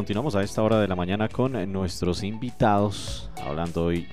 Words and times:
continuamos 0.00 0.34
a 0.34 0.42
esta 0.42 0.62
hora 0.62 0.80
de 0.80 0.88
la 0.88 0.96
mañana 0.96 1.28
con 1.28 1.70
nuestros 1.70 2.22
invitados, 2.22 3.30
hablando 3.44 3.84
hoy 3.84 4.08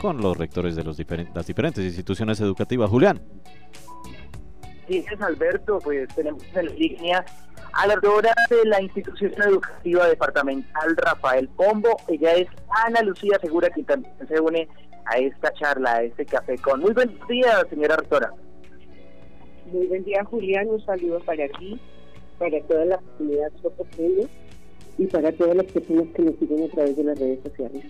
con 0.00 0.20
los 0.20 0.36
rectores 0.36 0.74
de 0.74 0.82
los 0.82 0.96
diferentes, 0.96 1.32
las 1.32 1.46
diferentes 1.46 1.84
instituciones 1.84 2.40
educativas. 2.40 2.90
Julián. 2.90 3.20
Sí, 4.88 5.04
es 5.08 5.20
Alberto, 5.20 5.78
pues 5.78 6.12
tenemos 6.16 6.42
en 6.56 6.66
línea 6.74 7.24
a 7.72 7.86
la 7.86 7.94
rectora 7.94 8.34
de 8.50 8.64
la 8.64 8.82
institución 8.82 9.32
educativa 9.40 10.08
departamental 10.08 10.96
Rafael 10.96 11.48
Pombo. 11.50 11.96
Ella 12.08 12.34
es 12.34 12.48
Ana 12.84 13.00
Lucía 13.02 13.38
Segura, 13.40 13.70
que 13.70 13.84
también 13.84 14.12
se 14.26 14.40
une 14.40 14.66
a 15.04 15.18
esta 15.18 15.52
charla, 15.52 15.98
a 15.98 16.02
este 16.02 16.26
café 16.26 16.58
con. 16.58 16.80
Muy 16.80 16.94
buenos 16.94 17.28
días, 17.28 17.64
señora 17.70 17.94
rectora. 17.94 18.32
Muy 19.66 19.86
buen 19.86 20.02
día, 20.02 20.24
Julián. 20.24 20.66
Un 20.66 20.84
saludo 20.84 21.20
para 21.20 21.46
ti, 21.60 21.80
para 22.40 22.60
toda 22.62 22.84
la 22.86 22.98
comunidad 22.98 23.52
soporteña 23.62 24.26
y 24.98 25.06
para 25.06 25.32
todas 25.32 25.56
las 25.56 25.66
personas 25.66 26.08
que 26.14 26.22
nos 26.22 26.36
siguen 26.36 26.64
a 26.64 26.68
través 26.68 26.96
de 26.96 27.04
las 27.04 27.18
redes 27.18 27.40
sociales. 27.42 27.84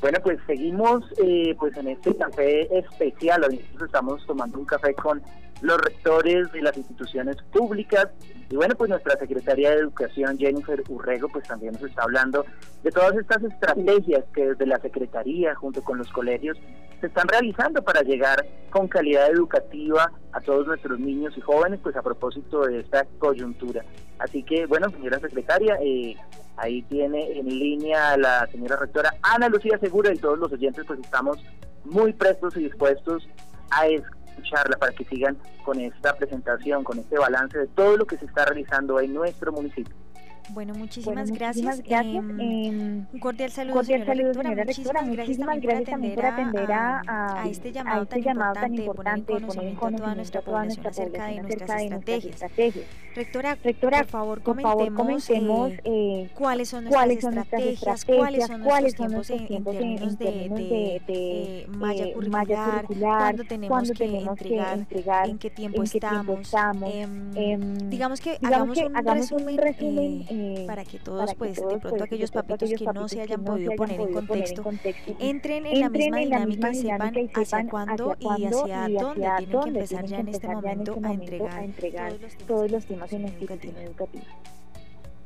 Bueno, 0.00 0.18
pues 0.22 0.38
seguimos 0.46 1.04
eh, 1.22 1.54
pues 1.58 1.76
en 1.76 1.88
este 1.88 2.14
café 2.16 2.78
especial. 2.78 3.44
Hoy 3.44 3.60
estamos 3.84 4.26
tomando 4.26 4.58
un 4.58 4.64
café 4.64 4.94
con 4.94 5.22
los 5.64 5.80
rectores 5.80 6.52
de 6.52 6.60
las 6.60 6.76
instituciones 6.76 7.36
públicas 7.50 8.08
y 8.50 8.56
bueno, 8.56 8.74
pues 8.76 8.90
nuestra 8.90 9.16
secretaria 9.18 9.70
de 9.70 9.76
Educación, 9.76 10.38
Jennifer 10.38 10.82
Urrego, 10.88 11.28
pues 11.28 11.48
también 11.48 11.72
nos 11.72 11.82
está 11.82 12.02
hablando 12.02 12.44
de 12.82 12.90
todas 12.90 13.16
estas 13.16 13.42
estrategias 13.42 14.24
que 14.34 14.48
desde 14.48 14.66
la 14.66 14.78
Secretaría, 14.78 15.54
junto 15.54 15.82
con 15.82 15.96
los 15.96 16.10
colegios, 16.12 16.58
se 17.00 17.06
están 17.06 17.26
realizando 17.26 17.82
para 17.82 18.02
llegar 18.02 18.46
con 18.70 18.86
calidad 18.86 19.30
educativa 19.30 20.12
a 20.32 20.40
todos 20.40 20.66
nuestros 20.66 21.00
niños 21.00 21.32
y 21.36 21.40
jóvenes, 21.40 21.80
pues 21.82 21.96
a 21.96 22.02
propósito 22.02 22.66
de 22.66 22.80
esta 22.80 23.06
coyuntura. 23.18 23.84
Así 24.18 24.42
que, 24.42 24.66
bueno, 24.66 24.90
señora 24.90 25.18
secretaria, 25.18 25.78
eh, 25.80 26.14
ahí 26.56 26.82
tiene 26.82 27.38
en 27.38 27.48
línea 27.48 28.12
a 28.12 28.18
la 28.18 28.46
señora 28.52 28.76
rectora 28.76 29.14
Ana 29.22 29.48
Lucía 29.48 29.78
Segura 29.78 30.12
y 30.12 30.18
todos 30.18 30.38
los 30.38 30.52
oyentes, 30.52 30.84
pues 30.86 31.00
estamos 31.00 31.38
muy 31.84 32.12
prestos 32.12 32.56
y 32.56 32.64
dispuestos 32.64 33.26
a 33.70 33.88
escucharla 34.34 34.76
para 34.76 34.92
que 34.92 35.04
sigan 35.04 35.36
con 35.64 35.80
esta 35.80 36.14
presentación, 36.16 36.84
con 36.84 36.98
este 36.98 37.18
balance 37.18 37.58
de 37.58 37.66
todo 37.68 37.96
lo 37.96 38.06
que 38.06 38.16
se 38.16 38.26
está 38.26 38.44
realizando 38.44 39.00
en 39.00 39.14
nuestro 39.14 39.52
municipio. 39.52 39.94
Bueno, 40.50 40.74
muchísimas, 40.74 41.30
gracias. 41.30 41.80
un 41.80 43.18
cordial 43.20 43.50
saludo, 43.50 43.82
señora. 43.82 44.64
Muchísimas, 44.64 45.60
gracias, 45.60 45.84
también 45.84 46.14
por 46.14 46.26
atender 46.26 46.72
a, 46.72 47.44
este 47.48 47.72
llamado, 47.72 48.02
este 48.02 48.22
tan, 48.22 48.74
importante, 48.74 49.32
poner 49.40 49.64
en 49.68 49.74
conocimiento 49.74 49.88
a 49.88 49.92
toda 49.92 50.14
nuestra 50.14 50.40
población 50.42 50.86
acerca 50.86 51.26
de 51.26 51.40
nuestras 51.40 51.82
estrategias. 51.82 52.84
Rectora, 53.14 53.56
rectora, 53.62 53.98
por 53.98 54.06
favor, 54.08 54.42
comentemos, 54.42 55.28
eh, 55.30 55.80
eh, 55.84 56.30
cuáles 56.34 56.68
son 56.68 56.84
nuestras 56.84 57.10
estrategias, 57.10 58.04
cuáles 58.04 58.46
son 58.46 59.12
nuestros 59.12 59.46
tiempos 59.46 59.76
en, 59.76 60.16
términos 60.16 60.68
de, 60.68 61.02
de, 61.06 61.66
malla 61.68 62.12
curricular, 62.12 62.86
cuándo 62.98 63.44
tenemos 63.44 63.90
que 63.92 64.04
entregar, 64.18 65.28
en 65.28 65.38
qué 65.38 65.50
tiempo 65.50 65.82
estamos. 65.82 66.52
Em, 66.92 67.36
em, 67.36 67.90
digamos 67.90 68.20
que 68.20 68.38
hagamos 68.42 69.32
un 69.32 69.56
resumen 69.56 70.26
eh, 70.34 70.64
para 70.66 70.84
que 70.84 70.98
todos, 70.98 71.34
pues, 71.36 71.56
de 71.56 71.62
pronto 71.62 71.90
pues, 71.90 72.02
aquellos 72.02 72.30
papitos 72.30 72.70
que 72.70 72.84
no 72.84 73.08
se 73.08 73.20
hayan 73.20 73.44
podido 73.44 73.72
poner 73.76 74.00
en 74.00 74.12
contexto, 74.12 74.64
entren 75.20 75.66
en 75.66 75.80
la 75.80 75.88
misma 75.88 76.18
dinámica 76.18 76.70
y 76.72 76.74
sepan 76.74 77.14
hacia 77.34 77.68
cuándo 77.68 78.16
y 78.18 78.44
hacia 78.44 78.88
dónde 78.88 79.28
tienen 79.38 79.62
que 79.62 79.68
empezar 79.68 80.06
ya 80.06 80.18
en 80.18 80.28
este, 80.28 80.46
este 80.46 80.54
momento 80.54 80.98
a 81.50 81.64
entregar 81.64 82.12
todos 82.46 82.70
los 82.70 82.84
temas 82.86 83.12
en 83.12 83.22
la 83.22 83.28
institución 83.28 83.76
educativa. 83.76 84.24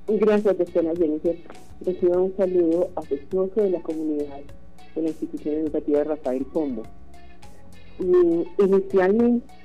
Gracias, 0.09 0.59
doctora 0.59 0.93
Jennifer. 0.97 1.37
Recibo 1.81 2.23
un 2.23 2.37
saludo 2.37 2.91
afectuoso 2.97 3.61
de 3.61 3.71
la 3.71 3.81
comunidad 3.83 4.41
de 4.95 5.03
la 5.03 5.09
institución 5.09 5.55
educativa 5.57 6.05
Rafael 6.05 6.45
Pombo. 6.47 6.83
inicialmente 8.59 9.58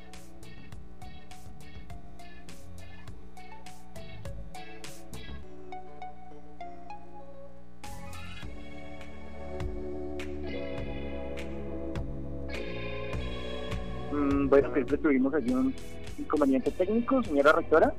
bueno, 14.53 14.72
siempre 14.72 14.97
tuvimos 15.00 15.34
allí 15.34 15.52
un 15.52 15.74
inconveniente 16.19 16.69
técnico, 16.69 17.24
señora 17.24 17.53
rectora. 17.53 17.91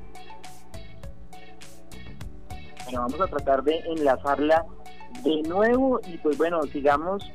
Bueno, 2.85 3.01
vamos 3.01 3.19
a 3.19 3.27
tratar 3.27 3.61
de 3.63 3.79
enlazarla 3.79 4.65
de 5.25 5.41
nuevo 5.49 5.99
y 6.07 6.17
pues 6.19 6.37
bueno, 6.37 6.63
sigamos 6.63 7.29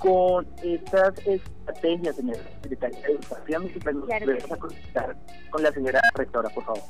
con 0.00 0.44
estas 0.64 1.16
estrategias, 1.24 2.16
señora 2.16 2.40
secretaria 2.62 3.00
de 3.00 3.12
Educación, 3.12 3.64
y 3.66 3.78
pues 3.78 3.94
nos 3.94 4.50
a 4.50 4.56
conectar 4.56 5.16
con 5.50 5.62
la 5.62 5.70
señora 5.70 6.00
rectora, 6.16 6.48
por 6.48 6.64
favor. 6.64 6.82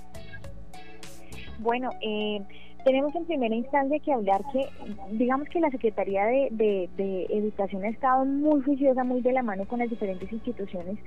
Bueno, 1.58 1.90
eh, 2.00 2.40
tenemos 2.86 3.14
en 3.14 3.26
primera 3.26 3.54
instancia 3.54 3.98
que 4.00 4.10
hablar 4.10 4.40
que, 4.54 4.70
digamos 5.12 5.50
que 5.50 5.60
la 5.60 5.70
Secretaría 5.70 6.24
de, 6.24 6.88
de 6.96 7.26
Educación 7.28 7.84
ha 7.84 7.88
estado 7.88 8.24
muy 8.24 8.62
juiciosa, 8.62 9.04
muy 9.04 9.20
de 9.20 9.32
la 9.32 9.42
mano 9.42 9.68
con 9.68 9.80
las 9.80 9.90
diferentes 9.90 10.32
instituciones 10.32 10.98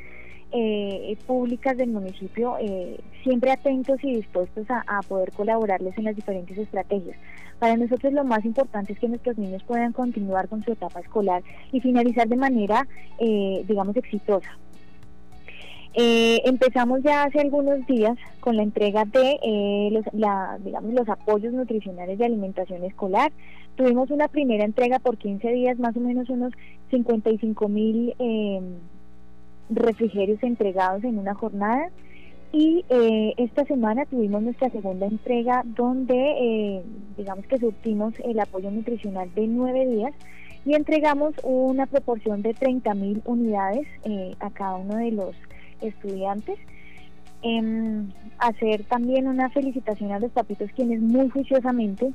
eh, 0.51 1.17
públicas 1.25 1.75
del 1.75 1.89
municipio 1.89 2.55
eh, 2.59 2.99
siempre 3.23 3.51
atentos 3.51 4.01
y 4.01 4.15
dispuestos 4.15 4.65
a, 4.69 5.01
poder 5.07 5.31
colaborarles 5.33 5.97
en 5.97 6.05
las 6.05 6.15
diferentes 6.15 6.57
estrategias. 6.57 7.17
Para 7.59 7.75
nosotros 7.75 8.13
lo 8.13 8.23
más 8.23 8.45
importante 8.45 8.93
es 8.93 8.99
que 8.99 9.09
nuestros 9.09 9.37
niños 9.37 9.61
puedan 9.63 9.91
continuar 9.91 10.47
con 10.47 10.63
su 10.63 10.71
etapa 10.71 11.01
escolar 11.01 11.43
y 11.71 11.81
finalizar 11.81 12.27
de 12.27 12.37
manera, 12.37 12.87
eh, 13.19 13.65
digamos, 13.67 13.95
exitosa. 13.97 14.57
empezamos 15.93 17.01
ya 17.03 17.23
hace 17.23 17.41
algunos 17.41 17.85
días 17.87 18.17
con 18.39 18.55
la 18.55 18.63
entrega 18.63 19.03
de 19.05 19.89
los, 19.91 20.05
digamos, 20.63 20.93
los 20.93 21.09
apoyos 21.09 21.53
nutricionales 21.53 22.19
de 22.19 22.25
alimentación 22.25 22.83
escolar. 22.83 23.31
Tuvimos 23.75 24.11
una 24.11 24.27
primera 24.27 24.63
entrega 24.63 24.99
por 24.99 25.17
15 25.17 25.51
días, 25.51 25.79
más 25.79 25.97
o 25.97 25.99
menos 25.99 26.29
unos 26.29 26.53
55 26.89 27.67
mil 27.67 28.13
refrigerios 29.69 30.41
entregados 30.43 31.03
en 31.03 31.19
una 31.19 31.33
jornada. 31.33 31.89
Y 32.51 32.85
eh, 32.89 33.33
esta 33.37 33.65
semana 33.65 34.05
tuvimos 34.05 34.41
nuestra 34.41 34.69
segunda 34.69 35.05
entrega 35.05 35.63
donde 35.65 36.15
eh, 36.15 36.83
digamos 37.17 37.45
que 37.45 37.57
surtimos 37.57 38.13
el 38.23 38.39
apoyo 38.39 38.71
nutricional 38.71 39.33
de 39.35 39.47
nueve 39.47 39.85
días 39.85 40.13
y 40.65 40.73
entregamos 40.73 41.33
una 41.43 41.85
proporción 41.87 42.41
de 42.41 42.53
30 42.53 42.93
mil 42.93 43.21
unidades 43.25 43.85
eh, 44.03 44.35
a 44.39 44.49
cada 44.49 44.75
uno 44.75 44.95
de 44.95 45.11
los 45.11 45.35
estudiantes. 45.81 46.57
Em, 47.41 48.09
hacer 48.39 48.83
también 48.85 49.27
una 49.27 49.49
felicitación 49.49 50.11
a 50.11 50.19
los 50.19 50.31
papitos 50.31 50.71
quienes 50.75 51.01
muy 51.01 51.29
juiciosamente 51.29 52.11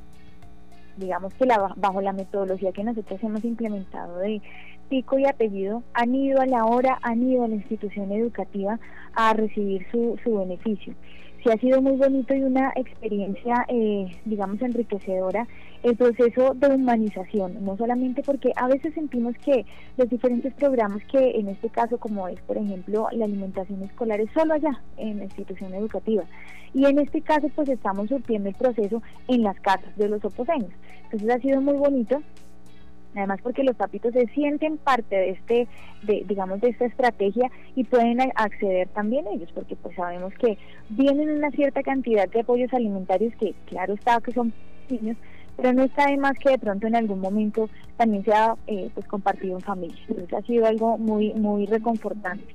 digamos 0.97 1.33
que 1.35 1.45
la, 1.45 1.73
bajo 1.75 2.01
la 2.01 2.13
metodología 2.13 2.71
que 2.71 2.83
nosotros 2.83 3.21
hemos 3.23 3.43
implementado 3.43 4.17
de 4.19 4.41
pico 4.89 5.17
y 5.17 5.25
apellido, 5.25 5.83
han 5.93 6.13
ido 6.13 6.41
a 6.41 6.45
la 6.45 6.65
hora, 6.65 6.99
han 7.01 7.23
ido 7.23 7.43
a 7.43 7.47
la 7.47 7.55
institución 7.55 8.11
educativa 8.11 8.79
a 9.15 9.33
recibir 9.33 9.85
su, 9.91 10.19
su 10.23 10.37
beneficio. 10.37 10.93
Sí 11.43 11.49
ha 11.49 11.57
sido 11.57 11.81
muy 11.81 11.97
bonito 11.97 12.33
y 12.33 12.41
una 12.41 12.71
experiencia, 12.73 13.65
eh, 13.67 14.09
digamos, 14.23 14.61
enriquecedora 14.61 15.45
el 15.83 15.97
proceso 15.97 16.53
de 16.53 16.67
humanización, 16.67 17.65
no 17.65 17.75
solamente 17.75 18.23
porque 18.23 18.53
a 18.55 18.69
veces 18.69 18.93
sentimos 18.93 19.35
que 19.43 19.65
los 19.97 20.09
diferentes 20.09 20.53
programas 20.53 21.03
que 21.11 21.31
en 21.31 21.49
este 21.49 21.69
caso, 21.69 21.97
como 21.97 22.29
es 22.29 22.39
por 22.43 22.57
ejemplo 22.57 23.09
la 23.11 23.25
alimentación 23.25 23.83
escolar, 23.83 24.21
es 24.21 24.29
solo 24.33 24.53
allá 24.53 24.79
en 24.95 25.17
la 25.17 25.25
institución 25.25 25.73
educativa. 25.73 26.23
Y 26.73 26.85
en 26.85 26.99
este 26.99 27.19
caso 27.19 27.49
pues 27.53 27.67
estamos 27.67 28.07
surtiendo 28.07 28.47
el 28.47 28.55
proceso 28.55 29.03
en 29.27 29.43
las 29.43 29.59
casas 29.59 29.93
de 29.97 30.07
los 30.07 30.23
oposeños. 30.23 30.71
Entonces 31.03 31.29
ha 31.29 31.39
sido 31.39 31.59
muy 31.59 31.75
bonito 31.75 32.23
además 33.15 33.39
porque 33.41 33.63
los 33.63 33.75
papitos 33.75 34.13
se 34.13 34.27
sienten 34.27 34.77
parte 34.77 35.15
de 35.15 35.29
este, 35.31 35.67
de, 36.03 36.23
digamos, 36.27 36.61
de 36.61 36.69
esta 36.69 36.85
estrategia 36.85 37.49
y 37.75 37.83
pueden 37.83 38.19
acceder 38.35 38.87
también 38.89 39.27
ellos, 39.27 39.49
porque 39.53 39.75
pues 39.75 39.95
sabemos 39.95 40.33
que 40.35 40.57
vienen 40.89 41.31
una 41.31 41.51
cierta 41.51 41.83
cantidad 41.83 42.27
de 42.29 42.41
apoyos 42.41 42.73
alimentarios 42.73 43.33
que 43.39 43.53
claro 43.65 43.93
está 43.93 44.19
que 44.21 44.31
son 44.31 44.53
niños, 44.89 45.17
pero 45.55 45.73
no 45.73 45.83
está 45.83 46.07
de 46.07 46.17
más 46.17 46.37
que 46.39 46.51
de 46.51 46.59
pronto 46.59 46.87
en 46.87 46.95
algún 46.95 47.19
momento 47.19 47.69
también 47.97 48.23
se 48.23 48.33
ha 48.33 48.55
eh, 48.67 48.89
pues 48.93 49.07
compartido 49.07 49.55
en 49.55 49.61
familia. 49.61 49.97
Entonces 50.07 50.33
ha 50.33 50.41
sido 50.41 50.65
algo 50.65 50.97
muy, 50.97 51.33
muy 51.33 51.65
reconfortante. 51.65 52.53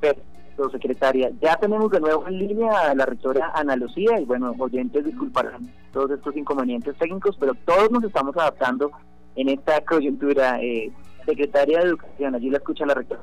Perfecto, 0.00 0.70
secretaria. 0.70 1.30
Ya 1.40 1.56
tenemos 1.56 1.90
de 1.90 2.00
nuevo 2.00 2.26
en 2.26 2.38
línea 2.38 2.90
a 2.90 2.94
la 2.94 3.06
rectora 3.06 3.52
Ana 3.54 3.76
Lucía 3.76 4.20
y 4.20 4.24
bueno, 4.24 4.54
oyentes 4.58 5.04
disculparán 5.04 5.70
todos 5.92 6.10
estos 6.10 6.36
inconvenientes 6.36 6.96
técnicos, 6.96 7.36
pero 7.38 7.54
todos 7.64 7.90
nos 7.90 8.04
estamos 8.04 8.36
adaptando 8.36 8.90
en 9.36 9.48
esta 9.48 9.80
coyuntura. 9.82 10.60
Eh, 10.60 10.90
secretaria 11.26 11.80
de 11.80 11.88
Educación, 11.88 12.34
allí 12.34 12.50
la 12.50 12.58
escucha 12.58 12.86
la 12.86 12.94
rectora. 12.94 13.22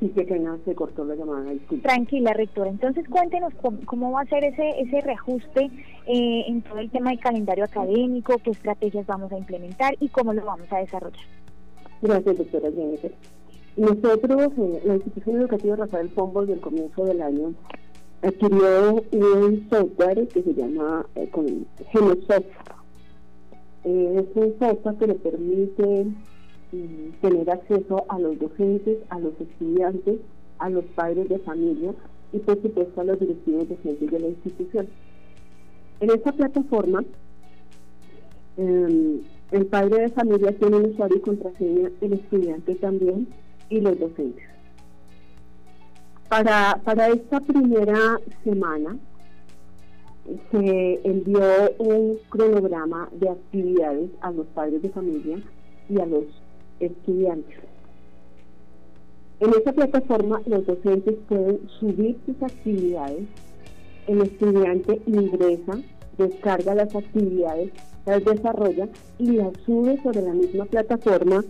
Sí, 0.00 0.08
que 0.10 0.44
se 0.64 0.74
cortó 0.74 1.04
la 1.04 1.16
llamada. 1.16 1.52
Tranquila, 1.82 2.32
rectora. 2.32 2.70
Entonces, 2.70 3.04
cuéntenos 3.08 3.52
cómo, 3.84 4.12
va 4.12 4.20
a 4.22 4.26
ser 4.26 4.44
ese, 4.44 4.80
ese 4.80 5.00
reajuste 5.00 5.70
eh, 6.06 6.44
en 6.46 6.62
todo 6.62 6.78
el 6.78 6.90
tema 6.90 7.10
del 7.10 7.18
calendario 7.18 7.64
académico, 7.64 8.38
qué 8.44 8.50
estrategias 8.50 9.06
vamos 9.06 9.32
a 9.32 9.38
implementar 9.38 9.96
y 9.98 10.08
cómo 10.08 10.32
lo 10.32 10.44
vamos 10.44 10.72
a 10.72 10.78
desarrollar. 10.78 11.24
Gracias, 12.00 12.38
doctora 12.38 12.70
Jennifer. 12.70 13.12
Nosotros, 13.76 14.52
eh, 14.56 14.82
la 14.84 14.94
institución 14.94 15.40
educativa 15.40 15.76
Rafael 15.76 16.08
Pombo, 16.10 16.46
del 16.46 16.60
comienzo 16.60 17.04
del 17.04 17.20
año, 17.20 17.54
adquirió 18.22 19.04
un 19.10 19.66
software 19.68 20.28
que 20.28 20.42
se 20.42 20.54
llama 20.54 21.06
eh, 21.16 21.28
Genosoft. 21.90 22.46
Eh, 23.84 24.26
es 24.28 24.36
un 24.36 24.58
software 24.58 24.96
que 24.96 25.06
le 25.06 25.14
permite 25.14 26.06
tener 27.20 27.50
acceso 27.50 28.04
a 28.08 28.18
los 28.18 28.38
docentes, 28.38 28.98
a 29.08 29.18
los 29.18 29.32
estudiantes, 29.40 30.18
a 30.58 30.68
los 30.68 30.84
padres 30.86 31.28
de 31.28 31.38
familia 31.38 31.94
y 32.32 32.38
por 32.38 32.60
supuesto 32.60 33.00
a 33.00 33.04
los 33.04 33.18
directivos 33.18 33.68
docentes 33.68 34.10
de 34.10 34.18
la 34.18 34.28
institución. 34.28 34.88
En 36.00 36.10
esta 36.10 36.32
plataforma, 36.32 37.04
em, 38.56 39.20
el 39.50 39.66
padre 39.66 40.02
de 40.02 40.08
familia 40.10 40.52
tiene 40.52 40.76
un 40.76 40.86
usuario 40.90 41.16
y 41.16 41.20
contraseña, 41.20 41.90
el 42.00 42.12
estudiante 42.12 42.74
también 42.74 43.28
y 43.70 43.80
los 43.80 43.98
docentes. 43.98 44.44
Para, 46.28 46.80
para 46.84 47.08
esta 47.08 47.40
primera 47.40 48.20
semana 48.44 48.98
se 50.50 51.00
envió 51.04 51.40
un 51.78 52.18
cronograma 52.28 53.08
de 53.12 53.30
actividades 53.30 54.10
a 54.20 54.30
los 54.30 54.46
padres 54.48 54.82
de 54.82 54.90
familia 54.90 55.38
y 55.88 56.00
a 56.00 56.06
los 56.06 56.24
estudiantes. 56.80 57.58
En 59.40 59.50
esta 59.50 59.72
plataforma 59.72 60.42
los 60.46 60.66
docentes 60.66 61.14
pueden 61.28 61.60
subir 61.78 62.16
sus 62.26 62.42
actividades, 62.42 63.26
el 64.06 64.22
estudiante 64.22 65.00
ingresa, 65.06 65.78
descarga 66.16 66.74
las 66.74 66.94
actividades, 66.94 67.70
las 68.04 68.24
desarrolla 68.24 68.88
y 69.18 69.32
las 69.32 69.52
sube 69.64 70.00
sobre 70.02 70.22
la 70.22 70.32
misma 70.32 70.64
plataforma 70.64 71.44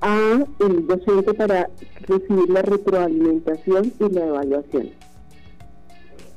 a 0.00 0.44
el 0.60 0.86
docente 0.86 1.34
para 1.34 1.68
recibir 2.06 2.48
la 2.48 2.62
retroalimentación 2.62 3.92
y 4.00 4.08
la 4.14 4.26
evaluación. 4.26 4.90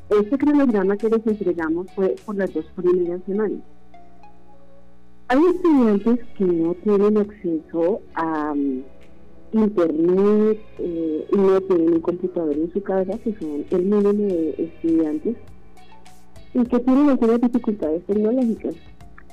Este 0.09 0.38
cronograma 0.38 0.97
que 0.97 1.09
les 1.09 1.25
entregamos 1.25 1.88
fue 1.95 2.15
por 2.25 2.35
las 2.35 2.53
dos 2.53 2.65
primeras 2.75 3.21
semanas. 3.25 3.59
Hay 5.29 5.39
estudiantes 5.55 6.19
que 6.38 6.44
no 6.44 6.75
tienen 6.75 7.17
acceso 7.17 8.01
a 8.13 8.53
mm, 8.53 8.83
internet 9.53 10.59
eh, 10.79 11.27
y 11.31 11.35
no 11.35 11.61
tienen 11.61 11.94
un 11.94 12.01
computador 12.01 12.53
en 12.53 12.71
su 12.71 12.83
casa, 12.83 13.17
que 13.17 13.33
son 13.39 13.65
el 13.69 13.83
mínimo 13.83 14.11
de 14.11 14.50
estudiantes, 14.57 15.38
y 16.53 16.63
que 16.63 16.79
tienen 16.79 17.09
algunas 17.09 17.41
dificultades 17.41 18.03
tecnológicas. 18.06 18.75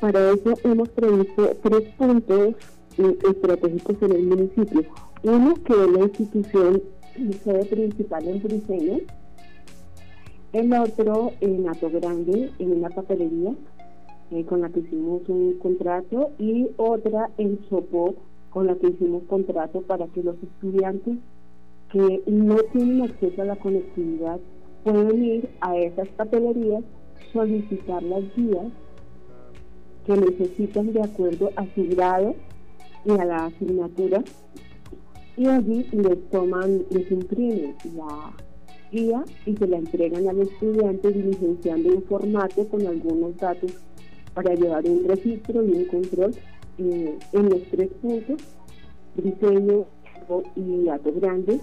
Para 0.00 0.30
eso 0.30 0.54
hemos 0.64 0.88
previsto 0.90 1.50
tres 1.62 1.82
puntos 1.98 2.54
eh, 2.96 3.18
estratégicos 3.28 3.96
en 4.00 4.12
el 4.12 4.26
municipio. 4.26 4.84
Uno, 5.22 5.54
que 5.64 5.72
es 5.72 5.90
la 5.90 6.00
institución 6.00 6.82
sede 7.44 7.64
principal 7.66 8.26
en 8.26 8.42
Briseño, 8.42 8.98
el 10.52 10.72
otro 10.72 11.32
en 11.40 11.68
Ato 11.68 11.90
Grande, 11.90 12.50
en 12.58 12.72
una 12.72 12.88
papelería, 12.90 13.54
eh, 14.30 14.44
con 14.44 14.60
la 14.60 14.68
que 14.70 14.80
hicimos 14.80 15.22
un 15.28 15.58
contrato 15.58 16.30
y 16.38 16.68
otra 16.76 17.30
en 17.38 17.58
Sopó 17.68 18.14
con 18.50 18.66
la 18.66 18.74
que 18.74 18.88
hicimos 18.88 19.22
contrato 19.28 19.82
para 19.82 20.06
que 20.08 20.22
los 20.22 20.36
estudiantes 20.42 21.18
que 21.92 22.22
no 22.26 22.56
tienen 22.72 23.02
acceso 23.02 23.42
a 23.42 23.44
la 23.44 23.56
conectividad 23.56 24.40
puedan 24.84 25.22
ir 25.22 25.48
a 25.60 25.76
esas 25.76 26.08
papelerías, 26.08 26.82
solicitar 27.32 28.02
las 28.02 28.22
guías 28.34 28.72
que 30.06 30.16
necesitan 30.16 30.92
de 30.92 31.02
acuerdo 31.02 31.50
a 31.56 31.64
su 31.74 31.88
grado 31.88 32.34
y 33.04 33.10
a 33.10 33.24
la 33.24 33.46
asignatura 33.46 34.22
y 35.36 35.46
allí 35.46 35.86
les 35.92 36.28
toman, 36.30 36.82
les 36.90 37.10
imprimen 37.10 37.74
la 37.96 38.32
guía 38.90 39.24
y 39.46 39.56
se 39.56 39.66
la 39.66 39.78
entregan 39.78 40.28
al 40.28 40.40
estudiante 40.40 41.10
diligenciando 41.10 41.94
un 41.94 42.02
formato 42.04 42.68
con 42.68 42.86
algunos 42.86 43.36
datos 43.36 43.72
para 44.34 44.54
llevar 44.54 44.84
un 44.86 45.08
registro 45.08 45.64
y 45.64 45.72
un 45.72 45.84
control 45.86 46.34
eh, 46.78 47.18
en 47.32 47.50
los 47.50 47.62
tres 47.70 47.88
puntos, 48.00 48.40
diseño 49.16 49.86
y 50.54 50.84
datos 50.84 51.14
grandes, 51.20 51.60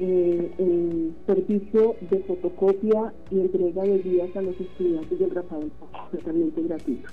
eh, 0.00 1.10
servicio 1.26 1.94
de 2.10 2.18
fotocopia 2.20 3.14
y 3.30 3.40
entrega 3.40 3.84
de 3.84 3.98
guías 3.98 4.36
a 4.36 4.42
los 4.42 4.60
estudiantes 4.60 5.18
del 5.18 5.30
Rafael 5.30 5.70
totalmente 6.10 6.62
gratuito. 6.62 7.08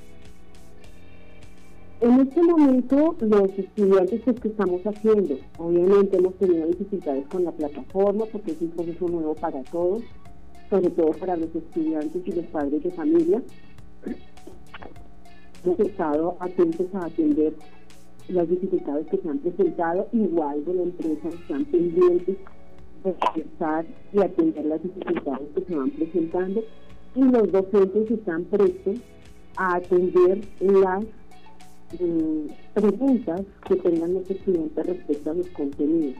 En 2.01 2.19
este 2.19 2.41
momento, 2.41 3.15
los 3.19 3.59
estudiantes 3.59 4.21
pues, 4.25 4.39
que 4.39 4.47
estamos 4.47 4.81
haciendo, 4.81 5.37
obviamente 5.59 6.17
hemos 6.17 6.33
tenido 6.39 6.65
dificultades 6.65 7.27
con 7.27 7.43
la 7.43 7.51
plataforma 7.51 8.25
porque 8.25 8.53
es 8.53 8.61
un 8.61 8.71
proceso 8.71 9.07
nuevo 9.07 9.35
para 9.35 9.61
todos, 9.65 10.01
sobre 10.71 10.89
todo 10.89 11.11
para 11.11 11.37
los 11.37 11.53
estudiantes 11.53 12.23
y 12.25 12.31
los 12.31 12.45
padres 12.47 12.81
de 12.81 12.89
familia. 12.89 13.43
Hemos 15.63 15.79
estado 15.79 16.37
atentos 16.39 16.87
a 16.95 17.05
atender 17.05 17.53
las 18.29 18.49
dificultades 18.49 19.05
que 19.05 19.17
se 19.17 19.29
han 19.29 19.37
presentado, 19.37 20.07
igual 20.11 20.65
de 20.65 20.73
la 20.73 20.81
empresa 20.81 21.29
están 21.29 21.65
pendientes 21.65 22.37
de 23.03 23.41
estar 23.41 23.85
y 24.11 24.21
atender 24.21 24.65
las 24.65 24.81
dificultades 24.81 25.49
que 25.53 25.65
se 25.65 25.75
van 25.75 25.91
presentando. 25.91 26.63
Y 27.13 27.23
los 27.25 27.51
docentes 27.51 28.09
están 28.09 28.45
prestos 28.45 28.97
a 29.55 29.75
atender 29.75 30.41
las 30.61 31.05
mm, 31.99 32.47
preguntas 32.73 33.41
que 33.67 33.75
tengan 33.77 34.13
los 34.13 34.29
estudiantes 34.29 34.85
respecto 34.85 35.31
a 35.31 35.33
los 35.33 35.47
contenidos. 35.49 36.15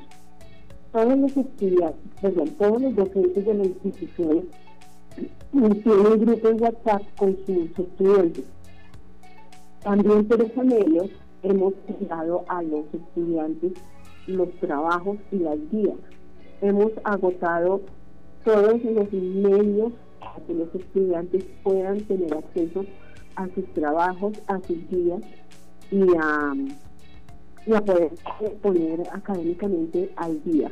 Todos 0.92 1.18
los 1.18 1.38
estudiantes, 1.38 2.12
perdón, 2.22 2.50
todos 2.58 2.82
los 2.82 2.96
docentes 2.96 3.46
de 3.46 3.54
la 3.54 3.64
institución 3.64 4.46
tienen 5.52 6.06
un 6.06 6.20
grupo 6.26 6.50
en 6.50 6.62
WhatsApp 6.62 7.04
con 7.18 7.38
sus 7.46 7.80
estudiantes 7.80 8.46
también 9.84 10.26
por 10.26 10.40
ese 10.40 10.64
medio 10.64 11.10
hemos 11.42 11.74
enviado 11.88 12.46
a 12.48 12.62
los 12.62 12.86
estudiantes 12.94 13.74
los 14.28 14.52
trabajos 14.60 15.18
y 15.32 15.38
las 15.38 15.58
guías. 15.72 15.98
Hemos 16.62 16.92
agotado 17.04 17.82
todos 18.46 18.84
los 18.84 19.12
medios 19.12 19.92
para 20.20 20.36
que 20.46 20.54
los 20.54 20.76
estudiantes 20.76 21.46
puedan 21.64 22.00
tener 22.02 22.32
acceso 22.32 22.86
a 23.36 23.48
sus 23.56 23.66
trabajos, 23.74 24.34
a 24.46 24.60
sus 24.60 24.78
guías 24.92 25.22
y 25.92 26.02
a, 26.18 26.54
poder 27.82 28.12
poner 28.62 29.02
académicamente 29.12 30.12
al 30.16 30.44
día. 30.44 30.72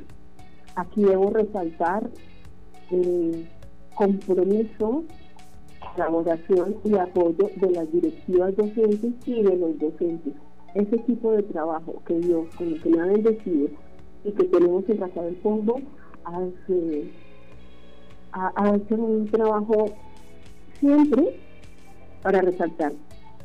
Aquí 0.75 1.03
debo 1.03 1.29
resaltar 1.29 2.09
el 2.91 3.47
compromiso 3.95 5.03
colaboración 5.95 6.75
y 6.83 6.95
apoyo 6.95 7.49
de 7.55 7.71
las 7.71 7.91
directivas 7.91 8.55
docentes 8.55 9.13
y 9.25 9.43
de 9.43 9.57
los 9.57 9.77
docentes. 9.79 10.33
Ese 10.75 10.97
tipo 10.99 11.31
de 11.31 11.43
trabajo 11.43 12.01
que 12.05 12.15
Dios, 12.19 12.47
con 12.55 12.67
el 12.67 12.81
que 12.81 12.89
me 12.89 13.01
ha 13.01 13.05
bendecido 13.05 13.69
y 14.23 14.31
que 14.31 14.43
tenemos 14.45 14.87
en 14.89 14.97
Casa 14.97 15.21
del 15.23 15.37
Fondo, 15.37 15.75
hace, 16.23 17.11
hace 18.31 18.93
un 18.93 19.25
trabajo 19.27 19.85
siempre 20.79 21.39
para 22.21 22.41
resaltar. 22.41 22.93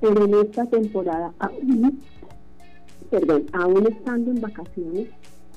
Pero 0.04 0.22
en 0.22 0.34
esta 0.34 0.66
temporada, 0.66 1.32
aún, 1.38 1.98
perdón, 3.10 3.46
aún 3.54 3.86
estando 3.86 4.32
en 4.32 4.40
vacaciones, 4.42 5.08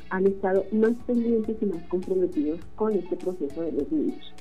han 0.10 0.26
estado 0.26 0.64
más 0.72 0.94
pendientes 1.06 1.58
y 1.60 1.66
más 1.66 1.84
comprometidos 1.90 2.62
con 2.78 2.94
este 2.94 3.18
proceso 3.18 3.62
de 3.62 3.74
los 3.74 3.92
niños. 3.92 4.34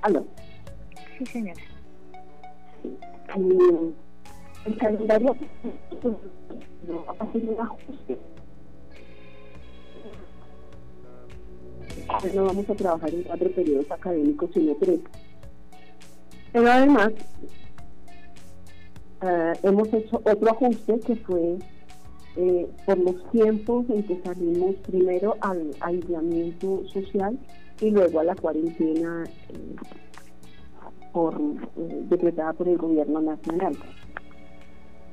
¿Aló? 0.00 0.26
Sí, 1.18 1.26
señora. 1.26 1.60
el 4.64 4.76
calendario 4.78 5.36
no 6.88 7.04
va 7.04 7.14
a 7.18 7.24
hacer 7.24 7.46
un 7.46 7.60
ajuste. 7.60 8.18
No 12.34 12.44
vamos 12.46 12.70
a 12.70 12.74
trabajar 12.74 13.10
en 13.10 13.22
cuatro 13.24 13.50
periodos 13.50 13.90
académicos, 13.90 14.48
sino 14.54 14.74
tres. 14.76 15.00
Pero 16.54 16.70
además, 16.70 17.10
eh, 19.22 19.52
hemos 19.64 19.92
hecho 19.92 20.22
otro 20.24 20.50
ajuste 20.52 21.00
que 21.00 21.16
fue 21.16 21.58
eh, 22.36 22.68
por 22.86 22.96
los 22.98 23.30
tiempos 23.32 23.90
en 23.90 24.04
que 24.04 24.22
salimos 24.22 24.76
primero 24.86 25.34
al 25.40 25.72
aislamiento 25.80 26.86
social 26.86 27.36
y 27.80 27.90
luego 27.90 28.20
a 28.20 28.24
la 28.24 28.36
cuarentena 28.36 29.24
eh, 29.48 29.74
por, 31.12 31.34
eh, 31.40 32.02
decretada 32.08 32.52
por 32.52 32.68
el 32.68 32.78
gobierno 32.78 33.20
nacional. 33.20 33.76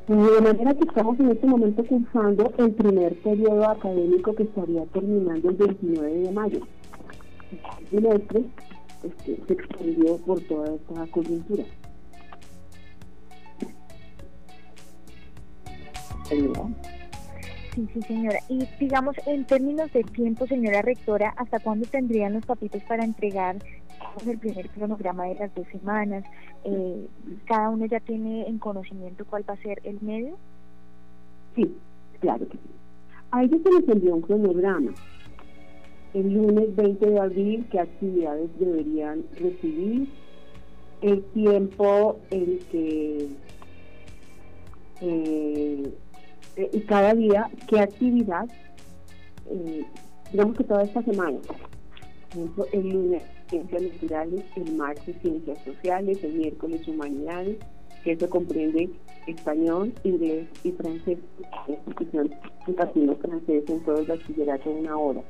De 0.08 0.42
manera 0.42 0.76
que 0.76 0.84
estamos 0.84 1.20
en 1.20 1.32
este 1.32 1.48
momento 1.48 1.84
cursando 1.88 2.54
el 2.60 2.72
primer 2.74 3.20
periodo 3.24 3.68
académico 3.68 4.36
que 4.36 4.44
estaría 4.44 4.86
terminando 4.94 5.50
el 5.50 5.56
29 5.56 6.12
de 6.12 6.32
mayo. 6.32 6.60
El 7.92 8.04
semestre 8.04 8.46
este, 9.04 9.40
se 9.48 9.54
extendió 9.54 10.18
por 10.18 10.40
toda 10.42 10.76
esta 10.76 11.08
coyuntura. 11.08 11.64
Sí, 17.74 17.88
sí, 17.94 18.02
señora. 18.04 18.40
Y 18.50 18.68
digamos, 18.80 19.16
en 19.26 19.46
términos 19.46 19.92
de 19.94 20.04
tiempo, 20.04 20.48
señora 20.48 20.82
rectora, 20.82 21.34
¿hasta 21.38 21.60
cuándo 21.60 21.88
tendrían 21.88 22.34
los 22.34 22.46
papitos 22.46 22.82
para 22.84 23.04
entregar 23.04 23.58
el 24.26 24.38
primer 24.40 24.70
cronograma 24.70 25.26
de 25.26 25.36
las 25.36 25.56
dos 25.56 25.68
semanas? 25.72 26.24
Eh, 26.64 27.08
¿Cada 27.46 27.70
uno 27.70 27.86
ya 27.86 28.00
tiene 28.00 28.48
en 28.48 28.60
conocimiento 28.60 29.26
cuál 29.26 29.50
va 29.50 29.54
a 29.54 29.64
ser 29.64 29.82
el 29.84 30.02
medio? 30.02 30.38
Sí, 31.56 31.76
claro 32.20 32.48
que 32.48 32.58
sí. 32.58 32.70
A 33.32 33.44
ellos 33.44 33.62
se 33.64 33.72
les 33.72 33.90
envió 33.90 34.16
un 34.16 34.22
cronograma. 34.22 34.92
El 36.14 36.34
lunes 36.34 36.76
20 36.76 37.06
de 37.06 37.20
abril, 37.20 37.66
qué 37.72 37.80
actividades 37.80 38.50
deberían 38.60 39.24
recibir, 39.40 40.10
el 41.02 41.24
tiempo 41.34 42.20
en 42.30 42.60
que 42.72 43.28
eh, 45.02 45.94
eh, 46.58 46.84
cada 46.88 47.14
día 47.16 47.50
qué 47.68 47.80
actividad, 47.80 48.48
eh, 49.50 49.84
digamos 50.32 50.58
que 50.58 50.64
toda 50.64 50.84
esta 50.84 51.02
semana, 51.04 51.40
por 52.30 52.38
ejemplo, 52.38 52.66
el 52.72 52.90
lunes 52.90 53.24
ciencias 53.50 53.82
naturales, 53.82 54.44
el 54.56 54.76
martes 54.76 55.16
ciencias 55.22 55.58
sociales, 55.64 56.24
el 56.24 56.34
miércoles 56.34 56.88
humanidades, 56.88 57.58
que 58.04 58.14
eso 58.14 58.30
comprende 58.30 58.90
español, 59.28 59.94
inglés 60.04 60.48
y 60.64 60.72
francés, 60.72 61.20
institución 61.68 62.34
impartimos 62.68 63.18
francés 63.20 63.64
en 63.68 63.84
todo 63.84 64.00
el 64.00 64.06
bachillerato 64.06 64.70
una 64.70 64.98
hora. 64.98 65.22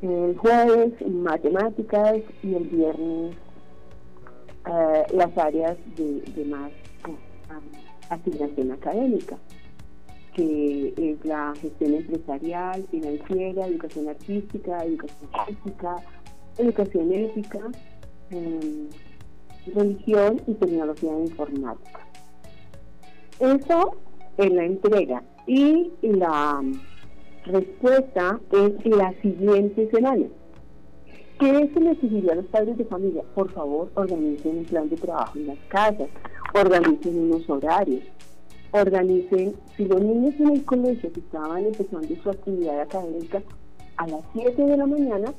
El 0.00 0.36
jueves 0.36 0.92
matemáticas 1.06 2.18
y 2.42 2.54
el 2.54 2.64
viernes 2.64 3.36
eh, 4.66 5.06
las 5.12 5.36
áreas 5.38 5.76
de, 5.96 6.44
más 6.44 6.70
asignación 8.10 8.72
académica 8.72 9.36
que 10.34 10.94
es 10.96 11.24
la 11.24 11.52
gestión 11.60 11.94
empresarial, 11.94 12.86
financiera, 12.90 13.66
educación 13.66 14.08
artística, 14.08 14.78
educación 14.84 15.30
física, 15.46 15.96
educación 16.58 17.12
ética, 17.12 17.58
em, 18.30 18.88
religión 19.74 20.40
y 20.46 20.54
tecnología 20.54 21.18
informática. 21.18 22.06
Eso 23.40 23.96
es 24.36 24.52
la 24.52 24.64
entrega 24.64 25.22
y 25.46 25.90
la 26.02 26.62
respuesta 27.44 28.40
es 28.52 28.86
la 28.86 29.12
siguiente 29.22 29.90
semana. 29.90 30.26
¿Qué 31.38 31.70
se 31.72 31.80
le 31.80 31.92
exigiría 31.92 32.32
a 32.32 32.36
los 32.36 32.46
padres 32.46 32.76
de 32.76 32.84
familia? 32.84 33.22
Por 33.34 33.50
favor, 33.52 33.90
organicen 33.94 34.58
un 34.58 34.64
plan 34.64 34.88
de 34.88 34.96
trabajo 34.96 35.38
en 35.38 35.46
las 35.46 35.58
casas, 35.68 36.08
organicen 36.52 37.18
unos 37.18 37.48
horarios, 37.48 38.02
organicen, 38.72 39.54
si 39.76 39.84
los 39.84 40.00
niños 40.00 40.34
en 40.40 40.50
el 40.56 40.64
colegio 40.64 41.12
que 41.12 41.20
estaban 41.20 41.64
empezando 41.64 42.08
su 42.22 42.30
actividad 42.30 42.80
académica 42.80 43.42
a 43.96 44.08
las 44.08 44.20
7 44.32 44.62
de 44.62 44.76
la 44.76 44.86
mañana, 44.86 45.32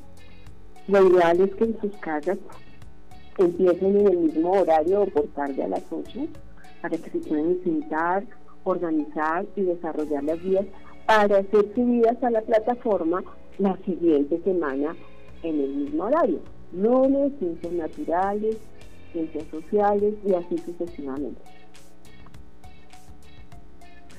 lo 0.88 1.08
ideal 1.08 1.42
es 1.42 1.56
que 1.56 1.66
en 1.66 1.82
sus 1.82 1.96
casas 1.98 2.38
empiecen 3.38 4.00
en 4.00 4.08
el 4.08 4.18
mismo 4.18 4.52
horario 4.52 5.02
o 5.02 5.06
por 5.08 5.28
tarde 5.28 5.64
a 5.64 5.68
las 5.68 5.84
8 5.92 6.28
para 6.82 6.98
que 6.98 7.10
se 7.10 7.20
puedan 7.20 7.62
sentar, 7.64 8.24
organizar 8.64 9.46
y 9.56 9.62
desarrollar 9.62 10.24
las 10.24 10.42
vías 10.42 10.66
para 11.10 11.42
ser 11.42 11.74
subidas 11.74 12.24
a 12.24 12.30
la 12.30 12.42
plataforma 12.42 13.24
la 13.58 13.76
siguiente 13.78 14.40
semana 14.44 14.96
en 15.42 15.60
el 15.60 15.70
mismo 15.70 16.04
horario. 16.04 16.40
Lunes, 16.72 17.34
ciencias 17.40 17.74
naturales, 17.74 18.58
ciencias 19.12 19.44
sociales 19.46 20.14
y 20.24 20.36
así 20.36 20.56
sucesivamente. 20.60 21.42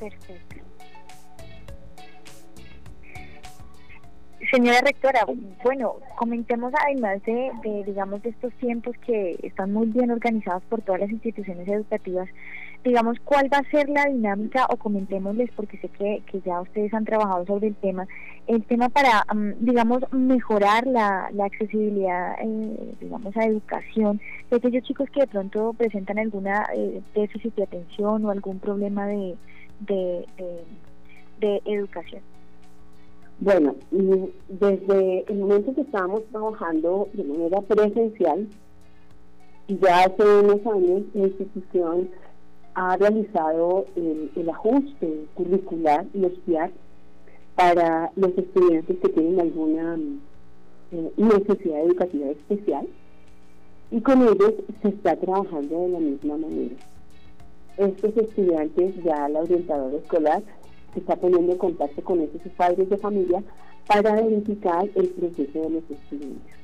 Perfecto. 0.00 0.56
Señora 4.50 4.80
rectora, 4.80 5.20
bueno, 5.62 6.00
comentemos 6.18 6.72
además 6.84 7.22
de, 7.22 7.52
digamos, 7.86 8.20
de 8.24 8.30
estos 8.30 8.52
tiempos 8.54 8.96
que 9.06 9.38
están 9.44 9.72
muy 9.72 9.86
bien 9.86 10.10
organizados 10.10 10.64
por 10.64 10.82
todas 10.82 11.02
las 11.02 11.10
instituciones 11.10 11.68
educativas, 11.68 12.28
digamos, 12.84 13.18
¿cuál 13.24 13.52
va 13.52 13.58
a 13.58 13.70
ser 13.70 13.88
la 13.88 14.06
dinámica 14.06 14.66
o 14.70 14.76
comentémosles, 14.76 15.50
porque 15.54 15.78
sé 15.78 15.88
que, 15.88 16.22
que 16.30 16.40
ya 16.40 16.60
ustedes 16.60 16.92
han 16.94 17.04
trabajado 17.04 17.44
sobre 17.46 17.68
el 17.68 17.74
tema, 17.76 18.06
el 18.46 18.64
tema 18.64 18.88
para, 18.88 19.24
mm, 19.34 19.64
digamos, 19.64 20.00
mejorar 20.12 20.86
la, 20.86 21.30
la 21.32 21.44
accesibilidad, 21.44 22.36
eh, 22.42 22.94
digamos, 23.00 23.36
a 23.36 23.44
educación 23.44 24.20
de 24.50 24.56
aquellos 24.56 24.84
chicos 24.84 25.08
que 25.10 25.20
de 25.20 25.26
pronto 25.26 25.72
presentan 25.74 26.18
alguna 26.18 26.66
eh, 26.74 27.02
déficit 27.14 27.54
de 27.54 27.64
atención 27.64 28.24
o 28.24 28.30
algún 28.30 28.58
problema 28.58 29.06
de 29.06 29.36
de, 29.80 30.26
de, 31.40 31.62
educación? 31.64 32.22
Bueno, 33.38 33.74
desde 33.90 35.24
el 35.32 35.38
momento 35.38 35.74
que 35.74 35.80
estábamos 35.80 36.24
trabajando 36.30 37.08
de 37.14 37.24
manera 37.24 37.60
presencial, 37.62 38.46
ya 39.68 40.04
hace 40.04 40.22
unos 40.22 40.66
años 40.66 41.02
la 41.14 41.26
institución 41.26 42.10
ha 42.74 42.96
realizado 42.96 43.86
el, 43.96 44.48
ajuste 44.48 45.26
curricular 45.34 46.06
y 46.14 46.24
estudiar 46.24 46.70
para 47.56 48.10
los 48.16 48.36
estudiantes 48.36 48.98
que 48.98 49.08
tienen 49.08 49.40
alguna 49.40 49.98
eh, 50.92 51.12
necesidad 51.16 51.80
educativa 51.80 52.30
especial 52.30 52.86
y 53.90 54.00
con 54.00 54.22
ellos 54.22 54.54
se 54.82 54.88
está 54.88 55.16
trabajando 55.16 55.82
de 55.82 55.88
la 55.88 55.98
misma 55.98 56.36
manera 56.36 56.76
estos 57.86 58.16
estudiantes, 58.16 58.94
ya 59.02 59.28
la 59.28 59.40
orientadora 59.40 59.96
escolar 59.96 60.42
se 60.92 61.00
está 61.00 61.16
poniendo 61.16 61.52
en 61.52 61.58
contacto 61.58 62.02
con 62.02 62.20
estos 62.20 62.52
padres 62.52 62.90
de 62.90 62.96
familia 62.98 63.42
para 63.86 64.14
verificar 64.14 64.88
el 64.94 65.08
proceso 65.08 65.62
de 65.62 65.70
los 65.70 65.90
estudiantes. 65.90 66.59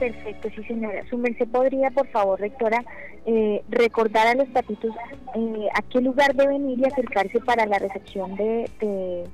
Perfecto, 0.00 0.48
sí 0.56 0.64
señora. 0.64 1.04
Su 1.10 1.18
merced 1.18 1.46
podría, 1.48 1.90
por 1.90 2.06
favor, 2.08 2.40
rectora, 2.40 2.82
eh, 3.26 3.62
recordar 3.68 4.28
a 4.28 4.34
los 4.34 4.48
papitos 4.48 4.94
eh, 5.34 5.68
a 5.74 5.82
qué 5.82 6.00
lugar 6.00 6.34
deben 6.34 6.70
ir 6.70 6.78
y 6.78 6.84
acercarse 6.86 7.38
para 7.40 7.66
la 7.66 7.78
recepción 7.78 8.34
de, 8.34 8.70
de, 8.80 9.24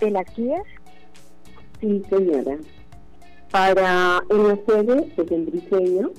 de 0.00 0.10
las 0.12 0.24
guías. 0.36 0.62
Sí, 1.80 2.00
señora. 2.08 2.58
Para 3.50 4.22
el 4.30 4.64
sede 4.64 5.12
de 5.16 5.34
el 5.34 5.46
Briseño 5.46 6.12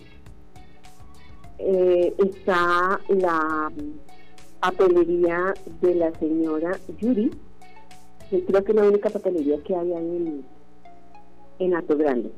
eh, 1.59 2.13
está 2.17 2.99
la 3.07 3.71
papelería 4.59 5.53
de 5.79 5.95
la 5.95 6.11
señora 6.19 6.77
Yuri, 6.99 7.31
que 8.29 8.43
creo 8.43 8.61
que 8.61 8.71
es 8.73 8.75
la 8.75 8.89
única 8.89 9.09
papelería 9.09 9.57
que 9.63 9.73
hay 9.73 9.93
ahí 9.93 10.17
en, 10.17 10.45
en 11.59 11.73
Alto 11.75 11.95
Grande. 11.95 12.29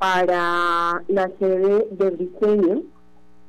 Para 0.00 1.04
la 1.08 1.30
sede 1.38 1.86
de 1.90 2.10
Briseño, 2.10 2.82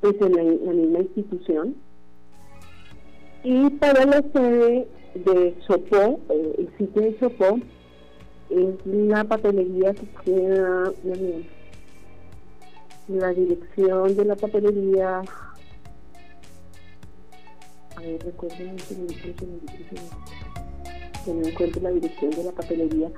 es 0.03 0.21
en 0.21 0.35
la, 0.35 0.43
misma 0.73 0.99
institución. 0.99 1.75
Y 3.41 3.69
para 3.69 4.05
la 4.05 4.21
sede 4.33 4.85
de 5.15 5.55
Sopó, 5.65 6.19
eh, 6.29 6.55
el 6.57 6.77
sitio 6.77 7.03
de 7.03 7.17
Sopó, 7.19 7.57
es 8.49 8.85
la 8.85 9.23
papelería 9.23 9.93
que 9.93 10.07
queda, 10.25 10.91
la 13.07 13.29
dirección 13.29 14.15
de 14.17 14.25
la 14.25 14.35
papelería, 14.35 15.21
a 17.95 18.01
ver, 18.01 18.23
recuerden 18.25 18.75
que 18.75 18.95
no 21.31 21.47
encuentro 21.47 21.81
la 21.81 21.91
dirección 21.91 22.31
de 22.31 22.43
la 22.43 22.51
papelería, 22.51 23.09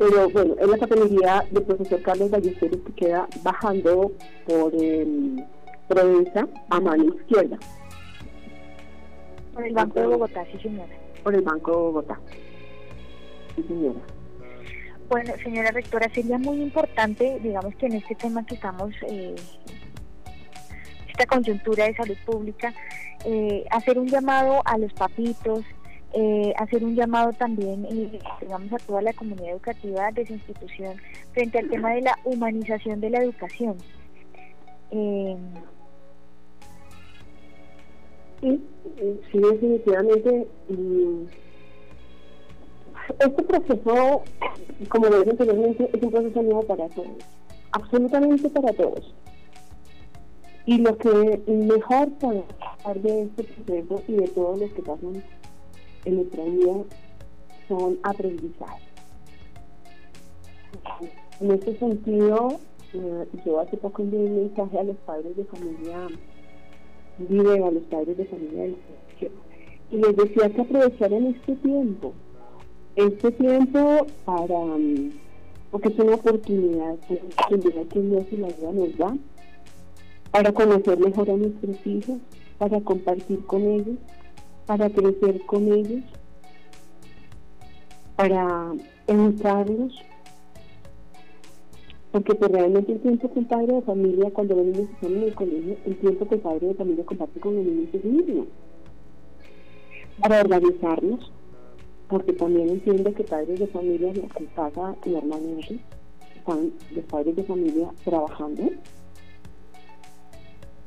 pero 0.00 0.30
bueno, 0.30 0.54
es 0.58 0.66
la 0.66 0.78
papelería 0.78 1.44
del 1.50 1.62
profesor 1.62 2.00
Carlos 2.00 2.30
Ballesteros 2.30 2.78
que 2.86 2.92
queda 2.94 3.28
bajando 3.42 4.10
por 4.46 4.72
Provenza 5.88 6.48
a 6.70 6.80
mano 6.80 7.04
izquierda. 7.16 7.58
Por 9.52 9.66
el 9.66 9.74
Banco 9.74 10.00
de 10.00 10.06
Bogotá, 10.06 10.46
sí 10.50 10.58
señora. 10.62 10.96
Por 11.22 11.34
el 11.34 11.42
Banco 11.42 11.70
de 11.70 11.76
Bogotá, 11.76 12.18
sí 13.54 13.62
señora. 13.68 14.00
Bueno, 15.10 15.34
señora 15.44 15.70
rectora, 15.70 16.08
sería 16.14 16.38
muy 16.38 16.62
importante, 16.62 17.38
digamos 17.42 17.74
que 17.74 17.84
en 17.84 17.96
este 17.96 18.14
tema 18.14 18.46
que 18.46 18.54
estamos, 18.54 18.94
eh, 19.06 19.34
esta 21.08 21.26
coyuntura 21.26 21.84
de 21.84 21.94
salud 21.94 22.16
pública, 22.24 22.72
eh, 23.26 23.66
hacer 23.70 23.98
un 23.98 24.06
llamado 24.06 24.62
a 24.64 24.78
los 24.78 24.94
papitos, 24.94 25.62
eh, 26.12 26.52
hacer 26.56 26.82
un 26.82 26.96
llamado 26.96 27.32
también, 27.32 27.86
digamos, 28.40 28.72
a 28.72 28.78
toda 28.78 29.00
la 29.00 29.12
comunidad 29.12 29.50
educativa 29.50 30.10
de 30.10 30.26
su 30.26 30.32
institución 30.32 30.96
frente 31.32 31.58
al 31.58 31.68
tema 31.68 31.92
de 31.94 32.02
la 32.02 32.18
humanización 32.24 33.00
de 33.00 33.10
la 33.10 33.22
educación. 33.22 33.76
Eh, 34.90 35.36
sí, 38.40 38.60
sí, 39.30 39.38
definitivamente. 39.38 40.48
Este 43.18 43.42
proceso, 43.42 44.22
como 44.88 45.06
lo 45.06 45.18
dije 45.18 45.30
anteriormente, 45.30 45.90
es 45.92 46.02
un 46.02 46.10
proceso 46.10 46.42
nuevo 46.42 46.62
para 46.62 46.88
todos, 46.88 47.08
absolutamente 47.72 48.48
para 48.50 48.72
todos. 48.72 49.14
Y 50.66 50.78
lo 50.78 50.96
que 50.98 51.40
mejor 51.46 52.08
para 52.18 52.94
de 52.94 53.22
este 53.22 53.44
proceso 53.44 54.02
y 54.08 54.12
de 54.14 54.28
todos 54.28 54.58
los 54.58 54.70
que 54.72 54.82
pasan 54.82 55.22
nuestra 56.06 56.44
vida 56.44 56.84
son 57.68 57.98
aprendizajes. 58.02 58.88
En 61.40 61.50
este 61.52 61.78
sentido, 61.78 62.58
eh, 62.92 63.26
yo 63.44 63.60
hace 63.60 63.76
poco 63.76 64.02
envié 64.02 64.20
un 64.20 64.36
mensaje 64.36 64.78
a 64.78 64.84
los 64.84 64.96
padres 64.98 65.36
de 65.36 65.44
familia 65.44 66.08
vive 67.28 67.64
a 67.64 67.70
los 67.70 67.82
padres 67.84 68.16
de 68.16 68.24
familia 68.24 68.62
del 68.62 68.76
y 69.90 69.96
les 69.96 70.16
decía 70.16 70.48
que 70.50 70.60
aprovecharan 70.60 71.26
este 71.26 71.56
tiempo, 71.56 72.12
este 72.94 73.32
tiempo 73.32 74.06
para, 74.24 74.58
mm, 74.58 75.10
porque 75.72 75.88
es 75.88 75.98
una 75.98 76.14
oportunidad, 76.14 76.96
una 77.08 77.20
oportunidad 77.44 77.86
que 77.86 78.00
Dios 78.00 78.24
y 78.30 78.36
la 78.36 78.48
vida 78.48 78.72
nos 78.72 78.96
da, 78.96 79.16
para 80.30 80.52
conocer 80.52 80.96
mejor 81.00 81.28
a 81.28 81.36
nuestros 81.36 81.84
hijos, 81.84 82.18
para 82.58 82.80
compartir 82.82 83.44
con 83.46 83.62
ellos, 83.62 83.96
para 84.70 84.88
crecer 84.88 85.44
con 85.46 85.66
ellos, 85.72 86.04
para 88.14 88.72
educarlos, 89.08 90.00
porque 92.12 92.36
pues 92.36 92.52
realmente 92.52 92.92
el 92.92 93.00
tiempo 93.00 93.32
que 93.32 93.40
el 93.40 93.46
padre 93.46 93.74
de 93.74 93.82
familia, 93.82 94.30
cuando 94.30 94.54
los 94.54 94.66
niños 94.66 94.88
están 94.90 95.12
en 95.14 95.22
el 95.24 95.34
colegio, 95.34 95.76
el 95.84 95.96
tiempo 95.96 96.28
que 96.28 96.36
el 96.36 96.40
padre 96.40 96.68
de 96.68 96.74
familia 96.74 97.04
comparte 97.04 97.40
con 97.40 97.56
los 97.56 97.64
niños 97.64 97.88
es 97.92 98.04
mismo. 98.04 98.46
Para 100.20 100.40
organizarnos, 100.40 101.32
porque 102.08 102.32
también 102.34 102.68
entiendo 102.68 103.12
que 103.12 103.24
padres 103.24 103.58
de 103.58 103.66
familia 103.66 104.14
lo 104.14 104.28
que 104.28 104.44
pasa 104.54 104.94
normalmente 105.04 105.80
están 106.36 106.72
los 106.94 107.04
padres 107.06 107.34
de 107.34 107.42
familia 107.42 107.90
trabajando, 108.04 108.70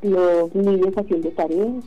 los 0.04 0.56
niños 0.56 0.94
haciendo 0.96 1.30
tareas, 1.32 1.84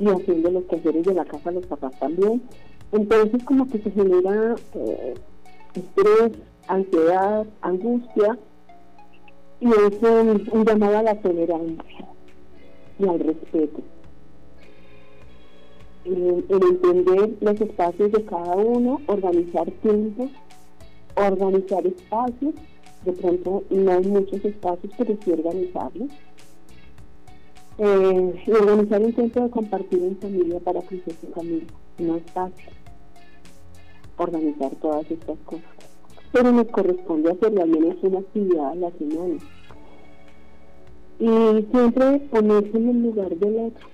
y 0.00 0.08
haciendo 0.08 0.50
los 0.50 0.64
quehaceres 0.64 1.04
de 1.04 1.14
la 1.14 1.24
casa 1.26 1.50
los 1.50 1.66
papás 1.66 1.92
también. 2.00 2.42
Entonces 2.90 3.44
como 3.44 3.68
que 3.68 3.78
se 3.78 3.90
genera 3.90 4.56
eh, 4.74 5.14
estrés, 5.74 6.32
ansiedad, 6.66 7.46
angustia 7.60 8.38
y 9.60 9.68
es 9.68 10.02
un, 10.02 10.64
llamado 10.64 10.98
a 10.98 11.02
la 11.02 11.14
tolerancia 11.16 12.08
y 12.98 13.06
al 13.06 13.20
respeto. 13.20 13.80
En, 16.06 16.44
entender 16.48 17.36
los 17.40 17.60
espacios 17.60 18.10
de 18.12 18.24
cada 18.24 18.56
uno, 18.56 19.00
organizar 19.06 19.70
tiempos, 19.82 20.30
organizar 21.14 21.86
espacios, 21.86 22.54
de 23.04 23.12
pronto 23.12 23.64
no 23.68 23.92
hay 23.92 24.06
muchos 24.06 24.42
espacios, 24.44 24.92
pero 24.96 25.16
sí 25.22 25.30
organizarlos 25.30 26.10
eh, 27.82 28.44
organizar 28.46 29.00
un 29.00 29.12
tiempo 29.14 29.40
de 29.40 29.50
compartir 29.50 30.02
en 30.02 30.16
familia 30.18 30.60
para 30.60 30.82
crecer 30.82 31.14
su 31.18 31.28
familia. 31.28 31.66
No 31.98 32.16
es 32.16 32.30
fácil 32.30 32.68
organizar 34.18 34.70
todas 34.82 35.10
estas 35.10 35.38
cosas. 35.46 35.64
Pero 36.30 36.52
nos 36.52 36.66
corresponde 36.66 37.30
hacerlo 37.30 37.62
al 37.62 37.70
menos 37.70 37.96
una 38.02 38.18
actividad 38.18 38.70
a 38.70 38.74
la 38.74 38.90
semana. 38.92 39.38
Y 41.18 41.66
siempre 41.70 42.18
ponerse 42.30 42.76
en 42.76 42.88
el 42.90 43.02
lugar 43.02 43.34
del 43.36 43.56
otro. 43.58 43.88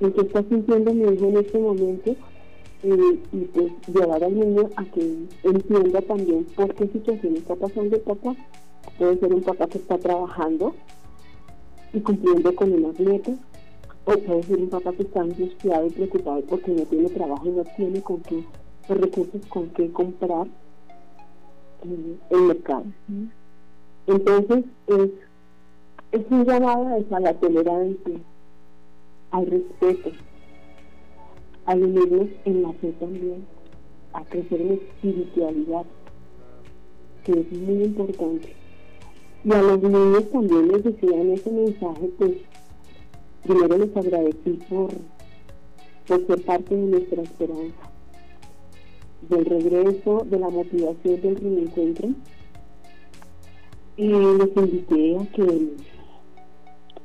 ¿En 0.00 0.12
qué 0.12 0.20
está 0.22 0.42
sintiendo 0.42 0.92
mi 0.92 1.14
hijo 1.14 1.26
en 1.26 1.36
este 1.36 1.58
momento? 1.58 2.16
y 2.86 3.38
pues 3.46 3.72
llevar 3.86 4.22
al 4.22 4.38
niño 4.38 4.68
a 4.76 4.84
que 4.84 5.26
entienda 5.42 6.02
también 6.02 6.44
por 6.54 6.74
qué 6.74 6.86
situación 6.88 7.36
está 7.36 7.54
pasando 7.54 7.96
el 7.96 8.02
papá. 8.02 8.36
Puede 8.98 9.18
ser 9.20 9.32
un 9.32 9.40
papá 9.40 9.66
que 9.68 9.78
está 9.78 9.96
trabajando, 9.96 10.74
y 11.94 12.00
cumpliendo 12.00 12.54
con 12.54 12.72
unas 12.72 12.98
metas, 12.98 13.38
o 14.04 14.12
puede 14.18 14.42
ser 14.42 14.58
un 14.58 14.68
papá 14.68 14.92
que 14.92 15.02
está 15.02 15.20
angustiado 15.20 15.86
y 15.86 15.90
preocupado 15.90 16.40
porque 16.42 16.72
no 16.72 16.82
tiene 16.82 17.08
trabajo 17.08 17.46
y 17.46 17.50
no 17.50 17.64
tiene 17.76 18.02
con 18.02 18.20
qué, 18.20 18.44
los 18.88 19.00
recursos 19.00 19.46
con 19.46 19.68
qué 19.70 19.90
comprar 19.92 20.46
eh, 21.84 22.16
el 22.30 22.40
mercado. 22.42 22.84
Entonces, 24.06 24.64
es, 24.88 25.10
es 26.12 26.22
un 26.30 26.44
llamado 26.44 26.88
a, 27.10 27.20
la 27.20 27.34
tolerancia, 27.34 28.14
al 29.30 29.46
respeto, 29.46 30.10
a 31.64 31.74
unirnos 31.74 32.28
en 32.44 32.62
la 32.62 32.72
fe 32.74 32.92
también, 32.98 33.46
a 34.12 34.24
crecer 34.24 34.60
en 34.60 34.72
espiritualidad, 34.72 35.84
que 37.24 37.32
es 37.32 37.52
muy 37.52 37.84
importante. 37.84 38.63
Y 39.44 39.52
a 39.52 39.60
los 39.60 39.82
niños 39.82 40.30
también 40.30 40.68
les 40.68 40.84
decía 40.84 41.20
en 41.20 41.32
ese 41.32 41.50
mensaje, 41.50 42.10
pues 42.16 42.32
primero 43.42 43.76
les 43.76 43.94
agradecí 43.94 44.58
por, 44.70 44.90
por 46.06 46.26
ser 46.26 46.42
parte 46.46 46.74
de 46.74 46.86
nuestra 46.86 47.22
esperanza, 47.22 47.90
del 49.28 49.44
regreso, 49.44 50.26
de 50.30 50.38
la 50.38 50.48
motivación 50.48 51.20
del 51.20 51.36
reencuentro. 51.36 52.08
Y 53.98 54.08
les 54.08 54.56
invité 54.56 55.18
a 55.18 55.26
que 55.32 55.72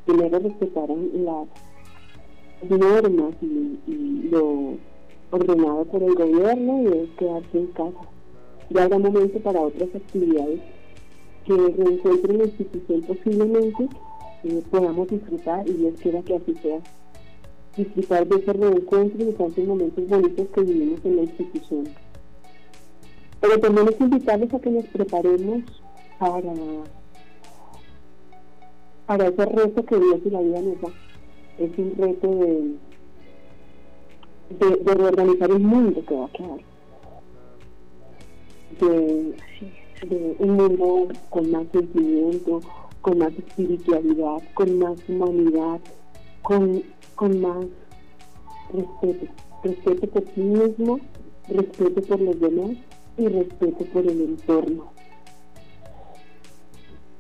primero 0.06 0.40
respetaran 0.40 1.10
las 1.26 1.48
normas 2.70 3.36
y, 3.42 4.30
lo 4.32 4.78
ordenado 5.32 5.86
por 5.86 6.04
el 6.04 6.16
gobierno 6.16 6.84
y 6.84 6.98
es 7.00 7.10
quedarse 7.18 7.58
en 7.58 7.68
casa. 7.68 8.10
Ya 8.70 8.84
habrá 8.84 8.98
momento 8.98 9.40
para 9.40 9.60
otras 9.60 9.90
actividades 9.94 10.62
que 11.50 11.56
reencuentren 11.56 12.38
la 12.38 12.44
institución 12.44 13.02
posiblemente 13.02 13.90
eh, 14.44 14.64
podamos 14.70 15.08
disfrutar 15.08 15.68
y 15.68 15.74
Dios 15.74 16.00
quiera 16.00 16.22
que 16.22 16.36
así 16.36 16.54
sea 16.62 16.80
disfrutar 17.76 18.28
de 18.28 18.36
ese 18.36 18.54
reencuentro 18.54 19.20
y 19.20 19.26
de 19.26 19.34
tantos 19.34 19.66
momentos 19.66 20.08
bonitos 20.08 20.48
que 20.54 20.62
vivimos 20.62 21.04
en 21.04 21.16
la 21.16 21.22
institución. 21.24 21.88
Pero 23.42 23.60
también 23.60 23.88
es 23.88 24.00
invitarles 24.00 24.54
a 24.54 24.60
que 24.60 24.70
nos 24.70 24.86
preparemos 24.86 25.64
para, 26.20 26.54
para 29.08 29.28
ese 29.28 29.46
reto 29.46 29.86
que 29.86 30.00
Dios 30.00 30.20
y 30.26 30.30
la 30.30 30.42
vida 30.42 30.62
nos. 30.62 30.78
Es 31.58 31.78
un 31.78 31.94
reto 31.98 32.28
de, 32.28 32.76
de, 34.60 34.94
reorganizar 34.94 35.50
el 35.50 35.60
mundo 35.60 36.04
que 36.06 36.16
va 36.16 36.26
a 36.26 36.30
quedar. 36.30 36.60
De, 38.80 39.29
de 40.08 40.36
un 40.40 40.56
mundo 40.56 41.08
con 41.30 41.52
más 41.52 41.66
sentimiento, 41.72 42.62
con 43.02 43.18
más 43.18 43.34
espiritualidad, 43.34 44.42
con 44.54 44.80
más 44.80 44.98
humanidad, 45.08 45.80
con, 46.42 46.84
con 47.16 47.42
más 47.42 47.66
respeto. 48.74 49.34
Respeto 49.64 50.08
por 50.08 50.24
sí 50.34 50.42
mismo, 50.42 51.00
respeto 51.48 52.02
por 52.02 52.22
los 52.22 52.40
demás 52.40 52.78
y 53.18 53.28
respeto 53.28 53.86
por 53.86 54.06
el 54.06 54.22
entorno. 54.22 54.86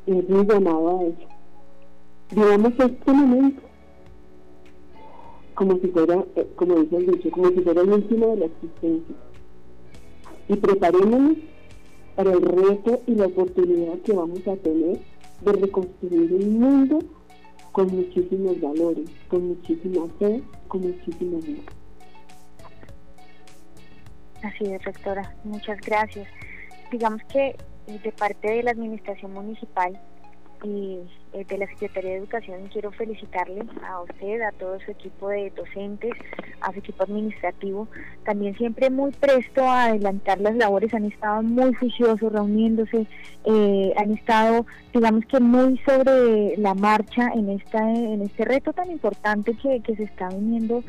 Es 0.06 0.30
mi 0.30 0.46
llamado 0.46 1.00
a 1.00 1.04
eso. 1.04 1.28
Vivamos 2.32 2.74
este 2.78 3.12
momento 3.12 3.62
como 5.60 5.78
si 5.80 5.88
fuera, 5.88 6.24
eh, 6.38 6.48
como 6.56 6.76
dice 6.76 6.96
el 6.96 7.12
dicho, 7.12 7.32
como 7.32 7.50
si 7.50 7.60
fuera 7.60 7.82
el 7.82 7.92
último 7.92 8.28
de 8.28 8.36
la 8.38 8.46
existencia. 8.46 9.16
Y 10.48 10.56
preparémonos 10.56 11.38
para 12.20 12.34
el 12.34 12.42
reto 12.42 13.02
y 13.08 13.16
la 13.16 13.28
oportunidad 13.28 13.98
que 14.00 14.12
vamos 14.12 14.46
a 14.46 14.58
tener 14.58 15.00
de 15.40 15.52
reconstruir 15.54 16.34
un 16.34 16.60
mundo 16.60 17.00
con 17.72 17.96
muchísimos 17.96 18.60
valores, 18.60 19.10
con 19.30 19.48
muchísima 19.48 20.06
fe, 20.20 20.44
con 20.68 20.82
muchísima 20.82 21.40
vida. 21.40 21.62
Así 24.44 24.66
es, 24.66 24.84
rectora. 24.84 25.34
Muchas 25.46 25.80
gracias. 25.80 26.28
Digamos 26.92 27.22
que 27.32 27.56
eh, 27.88 28.00
de 28.04 28.12
parte 28.12 28.52
de 28.52 28.64
la 28.64 28.72
Administración 28.72 29.32
Municipal 29.32 29.98
y 30.62 30.96
eh, 30.96 31.08
de 31.34 31.58
la 31.58 31.68
Secretaría 31.68 32.12
de 32.12 32.18
Educación 32.18 32.70
quiero 32.72 32.92
felicitarle 32.92 33.62
a 33.84 34.02
usted, 34.02 34.42
a 34.42 34.52
todo 34.54 34.80
su 34.80 34.92
equipo 34.92 35.30
de 35.30 35.52
docentes, 35.52 36.12
a 36.62 36.72
su 36.74 36.80
equipo 36.80 37.04
administrativo, 37.04 37.88
también 38.26 38.58
siempre 38.58 38.90
muy 38.90 39.12
presto 39.12 39.64
a 39.64 39.86
adelantar 39.86 40.42
las 40.42 40.56
labores, 40.56 40.94
han 40.94 41.06
estado 41.06 41.44
muy 41.44 41.74
juiciosos 41.76 42.32
reuniéndose, 42.32 43.06
eh, 43.46 43.94
han 43.98 44.12
estado 44.12 44.66
digamos 44.94 45.26
que 45.26 45.40
muy 45.40 45.78
sobre 45.80 46.58
la 46.58 46.74
marcha 46.74 47.30
en 47.36 47.50
esta 47.50 47.80
en 47.90 48.24
este 48.24 48.46
reto 48.46 48.74
tan 48.74 48.90
importante 48.90 49.54
que, 49.54 49.82
que 49.82 49.96
se 49.96 50.04
está 50.04 50.30
viniendo 50.30 50.84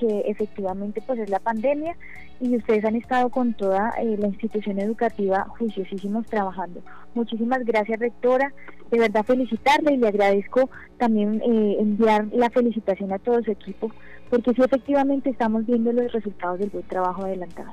que 0.00 0.20
efectivamente 0.26 1.02
pues 1.06 1.18
es 1.20 1.30
la 1.30 1.38
pandemia 1.38 1.94
y 2.40 2.56
ustedes 2.56 2.84
han 2.84 2.96
estado 2.96 3.28
con 3.28 3.52
toda 3.52 3.90
eh, 4.00 4.16
la 4.18 4.28
institución 4.28 4.78
educativa 4.78 5.46
juiciosísimos 5.58 6.26
trabajando. 6.26 6.80
Muchísimas 7.14 7.64
gracias 7.64 8.00
rectora, 8.00 8.52
de 8.90 8.98
verdad 8.98 9.24
felicitarle 9.24 9.92
y 9.92 9.98
le 9.98 10.08
agradezco 10.08 10.70
también 10.98 11.42
eh, 11.42 11.76
enviar 11.78 12.26
la 12.32 12.48
felicitación 12.50 13.12
a 13.12 13.18
todo 13.18 13.42
su 13.42 13.50
equipo 13.50 13.90
porque 14.30 14.54
sí 14.54 14.62
efectivamente 14.62 15.28
estamos 15.30 15.66
viendo 15.66 15.92
los 15.92 16.10
resultados 16.12 16.60
del 16.60 16.70
buen 16.70 16.86
trabajo 16.86 17.24
adelantado. 17.24 17.72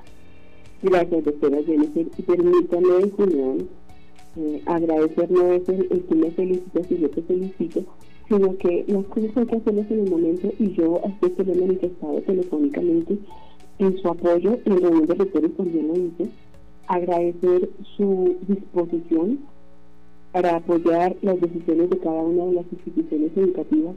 Gracias 0.81 1.23
doctora 1.23 1.57
Jennifer 1.65 2.05
y 2.17 2.21
permítame 2.21 3.09
Julián 3.15 3.67
eh, 4.35 4.61
agradecer 4.65 5.31
no 5.31 5.53
el, 5.53 5.63
que 5.63 6.15
me 6.15 6.31
felicita 6.31 6.83
si 6.83 6.99
yo 6.99 7.09
te 7.09 7.21
felicito 7.23 7.83
sino 8.27 8.57
que 8.57 8.85
las 8.87 9.05
cosas 9.05 9.35
hay 9.37 9.45
que 9.45 9.55
hacerlas 9.55 9.91
en 9.91 9.99
el 9.99 10.09
momento 10.09 10.49
y 10.59 10.73
yo 10.73 11.01
a 11.03 11.07
este 11.07 11.35
se 11.35 11.43
lo 11.43 11.53
he 11.53 11.67
manifestado 11.67 12.21
telefónicamente 12.21 13.17
en 13.79 13.97
su 13.99 14.07
apoyo, 14.07 14.59
en 14.65 14.81
reunión 14.81 15.05
de 15.05 15.13
rectores 15.13 15.55
también 15.55 15.87
lo 15.87 15.95
hice, 15.95 16.31
agradecer 16.87 17.69
su 17.95 18.37
disposición 18.47 19.39
para 20.31 20.57
apoyar 20.57 21.15
las 21.21 21.39
decisiones 21.39 21.89
de 21.89 21.97
cada 21.99 22.21
una 22.21 22.45
de 22.45 22.53
las 22.53 22.65
instituciones 22.71 23.31
educativas 23.35 23.95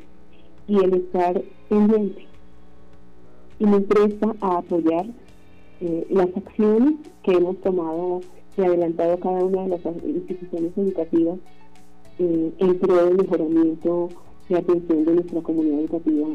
y 0.69 0.77
el 0.77 0.95
estar 0.95 1.43
pendiente. 1.69 2.27
Y 3.59 3.67
me 3.67 3.81
presta 3.81 4.35
a 4.41 4.59
apoyar 4.59 5.07
eh, 5.81 6.07
las 6.11 6.29
acciones 6.37 6.95
que 7.23 7.33
hemos 7.33 7.57
tomado 7.61 8.21
y 8.57 8.63
adelantado 8.63 9.19
cada 9.19 9.45
una 9.45 9.63
de 9.63 9.69
las 9.69 9.81
instituciones 10.05 10.73
educativas 10.77 11.39
eh, 12.21 12.53
en 12.59 12.79
pro 12.79 13.07
del 13.07 13.17
mejoramiento 13.17 14.11
de 14.49 14.59
atención 14.59 15.05
de 15.07 15.15
nuestra 15.15 15.41
comunidad 15.41 15.81
educativa 15.81 16.29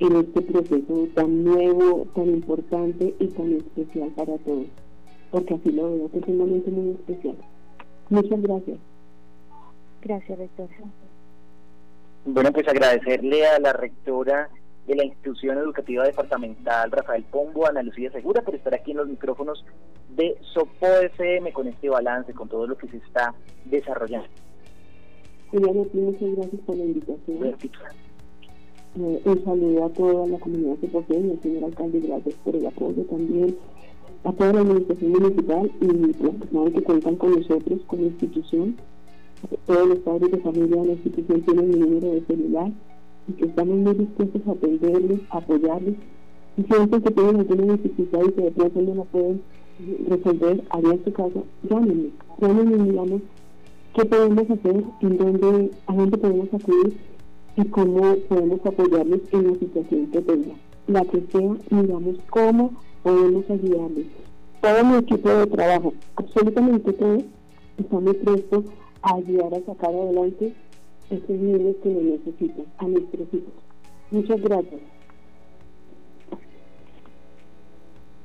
en 0.00 0.16
este 0.16 0.42
proceso 0.42 1.06
tan 1.14 1.44
nuevo, 1.44 2.08
tan 2.12 2.28
importante 2.28 3.14
y 3.20 3.28
tan 3.28 3.52
especial 3.52 4.08
para 4.16 4.36
todos, 4.38 4.66
porque 5.30 5.54
así 5.54 5.70
lo 5.70 5.94
veo, 5.94 6.10
que 6.10 6.18
es 6.18 6.26
un 6.26 6.38
momento 6.38 6.70
muy 6.72 6.90
especial. 6.94 7.36
Muchas 8.10 8.42
gracias. 8.42 8.78
Gracias, 10.02 10.38
rectora. 10.38 10.74
Bueno, 12.24 12.52
pues 12.52 12.66
agradecerle 12.66 13.46
a 13.46 13.60
la 13.60 13.72
rectora 13.72 14.50
de 14.88 14.96
la 14.96 15.04
institución 15.04 15.56
educativa 15.58 16.04
departamental 16.04 16.90
Rafael 16.90 17.22
Pombo, 17.30 17.68
Ana 17.68 17.84
Lucía 17.84 18.10
Segura, 18.10 18.42
por 18.42 18.56
estar 18.56 18.74
aquí 18.74 18.90
en 18.90 18.96
los 18.96 19.08
micrófonos 19.08 19.64
de 20.16 20.36
Sopo 20.52 20.86
FM 20.86 21.52
con 21.52 21.68
este 21.68 21.88
balance, 21.88 22.34
con 22.34 22.48
todo 22.48 22.66
lo 22.66 22.76
que 22.76 22.88
se 22.88 22.96
está 22.96 23.32
desarrollando. 23.64 24.28
Muchas 25.52 26.36
gracias 26.36 26.60
por 26.64 26.76
la 26.76 26.84
invitación. 26.84 27.54
Eh, 28.94 29.22
un 29.24 29.44
saludo 29.44 29.84
a 29.84 29.88
toda 29.90 30.26
la 30.26 30.38
comunidad 30.38 30.76
de 30.76 30.88
posee 30.88 31.20
y 31.20 31.30
al 31.30 31.42
señor 31.42 31.64
alcalde, 31.64 32.00
gracias 32.00 32.34
por 32.44 32.56
el 32.56 32.66
apoyo 32.66 33.02
también 33.04 33.56
a 34.24 34.32
toda 34.32 34.52
la 34.52 34.60
administración 34.60 35.12
municipal 35.12 35.70
y 35.80 35.86
las 35.86 36.34
personas 36.36 36.72
que 36.72 36.82
cuentan 36.82 37.16
con 37.16 37.30
nosotros, 37.32 37.80
la 37.90 38.02
institución. 38.02 38.76
Todos 39.66 39.88
los 39.88 39.98
padres 39.98 40.30
de 40.30 40.38
familia 40.38 40.80
de 40.82 40.86
la 40.86 40.92
institución 40.92 41.42
tienen 41.42 41.70
mi 41.70 41.76
número 41.76 42.12
de 42.12 42.24
celular 42.26 42.70
y 43.28 43.32
que 43.32 43.46
estamos 43.46 43.76
muy 43.76 43.94
dispuestos 43.94 44.42
a 44.46 44.50
atenderles, 44.52 45.20
a 45.30 45.38
apoyarles. 45.38 45.94
Y 46.56 46.62
siempre 46.62 47.02
que 47.02 47.10
tienen 47.10 47.36
alguna 47.36 47.72
dificultad 47.72 48.20
y 48.28 48.32
que 48.32 48.42
de 48.42 48.50
pronto 48.52 48.80
no 48.80 48.94
la 48.94 49.04
pueden 49.04 49.42
resolver, 50.08 50.62
haría 50.70 50.94
este 50.94 51.12
caso, 51.12 51.44
llámenme, 51.68 52.10
llámenme 52.40 52.90
digamos 52.90 53.22
qué 53.94 54.04
podemos 54.04 54.50
hacer, 54.50 54.84
en 55.00 55.18
dónde, 55.18 55.70
a 55.86 55.94
dónde 55.94 56.18
podemos 56.18 56.48
acudir 56.52 56.96
y 57.56 57.64
cómo 57.66 58.16
podemos 58.28 58.60
apoyarles 58.64 59.20
en 59.32 59.52
la 59.52 59.58
situación 59.58 60.06
que 60.06 60.20
tengan. 60.20 60.58
La 60.86 61.04
que 61.04 61.22
sea, 61.30 61.56
digamos 61.70 62.16
cómo 62.30 62.72
podemos 63.02 63.48
ayudarles. 63.50 64.06
Todo 64.60 64.84
mi 64.84 64.96
equipo 64.96 65.28
de 65.28 65.46
trabajo, 65.46 65.94
absolutamente 66.16 66.92
todos, 66.92 67.24
estamos 67.78 68.16
prestos 68.16 68.64
a 69.02 69.14
ayudar 69.14 69.54
a 69.54 69.66
sacar 69.66 69.90
adelante 69.94 70.52
estos 71.10 71.36
niños 71.36 71.76
que 71.82 71.92
lo 71.92 72.00
necesitan, 72.00 72.64
a 72.78 72.86
nuestros 72.86 73.28
hijos. 73.32 73.52
Muchas 74.10 74.40
gracias. 74.40 74.91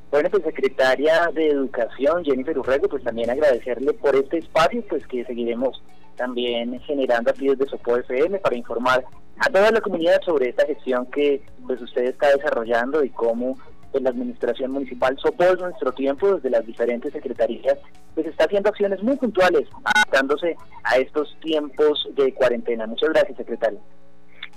Bueno, 0.09 0.29
pues 0.29 0.43
secretaria 0.43 1.29
de 1.33 1.49
Educación, 1.49 2.23
Jennifer 2.23 2.57
Urrego, 2.57 2.87
pues 2.87 3.03
también 3.03 3.29
agradecerle 3.29 3.93
por 3.93 4.15
este 4.15 4.37
espacio, 4.37 4.81
pues 4.87 5.05
que 5.05 5.25
seguiremos 5.25 5.81
también 6.15 6.79
generando 6.81 7.29
aquí 7.29 7.47
desde 7.47 7.67
Sopo 7.69 7.97
FM 7.97 8.39
para 8.39 8.55
informar 8.55 9.05
a 9.37 9.49
toda 9.49 9.71
la 9.71 9.81
comunidad 9.81 10.19
sobre 10.25 10.49
esta 10.49 10.65
gestión 10.65 11.05
que 11.07 11.41
pues 11.65 11.81
usted 11.81 12.05
está 12.05 12.35
desarrollando 12.35 13.03
y 13.03 13.09
cómo 13.09 13.57
pues, 13.91 14.03
la 14.03 14.09
administración 14.09 14.71
municipal 14.71 15.17
Sopo 15.19 15.43
en 15.43 15.59
nuestro 15.59 15.91
tiempo 15.91 16.35
desde 16.35 16.49
las 16.49 16.65
diferentes 16.65 17.13
secretarías 17.13 17.77
pues 18.15 18.27
está 18.27 18.45
haciendo 18.45 18.69
acciones 18.69 19.03
muy 19.03 19.15
puntuales 19.17 19.67
adaptándose 19.83 20.55
a 20.83 20.97
estos 20.97 21.37
tiempos 21.39 22.07
de 22.15 22.33
cuarentena. 22.33 22.87
Muchas 22.87 23.09
gracias, 23.09 23.37
secretario. 23.37 23.79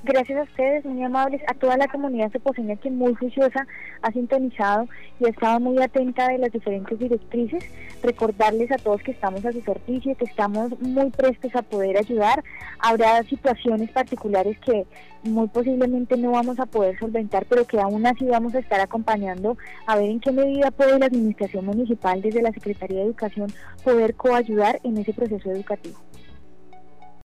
Gracias 0.02 0.38
a 0.38 0.42
ustedes, 0.44 0.82
muy 0.86 1.02
amables, 1.02 1.42
a 1.46 1.52
toda 1.52 1.76
la 1.76 1.86
comunidad 1.86 2.30
ceposeña 2.30 2.76
que 2.76 2.90
muy 2.90 3.14
juiciosa 3.14 3.66
ha 4.00 4.10
sintonizado 4.10 4.88
y 5.18 5.26
ha 5.26 5.28
estado 5.28 5.60
muy 5.60 5.76
atenta 5.82 6.28
de 6.28 6.38
las 6.38 6.50
diferentes 6.50 6.98
directrices. 6.98 7.62
Recordarles 8.02 8.72
a 8.72 8.78
todos 8.78 9.02
que 9.02 9.10
estamos 9.10 9.44
a 9.44 9.52
su 9.52 9.60
servicio, 9.60 10.16
que 10.16 10.24
estamos 10.24 10.80
muy 10.80 11.10
prestos 11.10 11.54
a 11.54 11.60
poder 11.60 11.98
ayudar. 11.98 12.42
Habrá 12.78 13.22
situaciones 13.24 13.90
particulares 13.90 14.58
que 14.60 14.86
muy 15.22 15.48
posiblemente 15.48 16.16
no 16.16 16.30
vamos 16.30 16.58
a 16.60 16.64
poder 16.64 16.98
solventar, 16.98 17.44
pero 17.44 17.66
que 17.66 17.78
aún 17.78 18.06
así 18.06 18.24
vamos 18.24 18.54
a 18.54 18.60
estar 18.60 18.80
acompañando 18.80 19.58
a 19.86 19.96
ver 19.96 20.08
en 20.08 20.20
qué 20.20 20.32
medida 20.32 20.70
puede 20.70 20.98
la 20.98 21.06
Administración 21.06 21.66
Municipal 21.66 22.22
desde 22.22 22.40
la 22.40 22.52
Secretaría 22.52 23.00
de 23.00 23.04
Educación 23.04 23.52
poder 23.84 24.14
coayudar 24.14 24.80
en 24.82 24.96
ese 24.96 25.12
proceso 25.12 25.50
educativo. 25.50 25.98